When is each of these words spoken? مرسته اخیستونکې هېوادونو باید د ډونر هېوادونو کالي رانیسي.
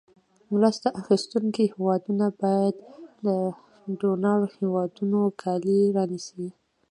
مرسته 0.55 0.87
اخیستونکې 1.01 1.63
هېوادونو 1.73 2.25
باید 2.41 2.75
د 3.25 3.27
ډونر 3.99 4.39
هېوادونو 4.57 5.19
کالي 5.41 5.79
رانیسي. 5.95 6.47